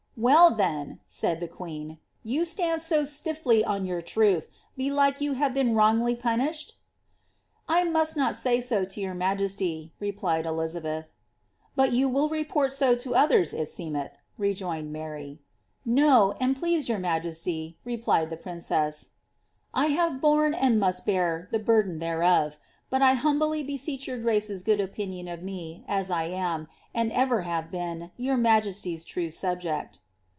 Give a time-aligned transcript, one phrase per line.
[0.21, 5.19] ^^ Well, then," said the queen, ^ you stand so stiffly on your truth, belike
[5.19, 6.73] you have been wrongfully punisheti ?"^
[7.67, 11.05] I must not say so to your majesty," replied Elizabeth.
[11.05, 11.07] *•
[11.75, 15.41] But you will report so to others, it seenieth," rejoined Mary.
[15.85, 19.11] No, an"* please your majesty," replied the princess,
[19.43, 22.57] '* I have borne, and must hear, the burden theieof;
[22.91, 27.41] but I humbly beseech your grace's gocKJ opinion of me, as 1 am, and ever
[27.41, 29.99] have been, your majesty's true subject."